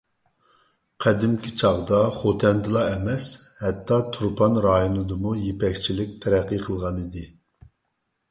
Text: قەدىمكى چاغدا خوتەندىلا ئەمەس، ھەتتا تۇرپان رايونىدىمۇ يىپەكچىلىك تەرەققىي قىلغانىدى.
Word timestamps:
قەدىمكى 1.03 1.51
چاغدا 1.61 1.97
خوتەندىلا 2.21 2.85
ئەمەس، 2.93 3.27
ھەتتا 3.65 3.99
تۇرپان 4.17 4.57
رايونىدىمۇ 4.67 5.33
يىپەكچىلىك 5.41 6.15
تەرەققىي 6.25 6.65
قىلغانىدى. 6.67 7.27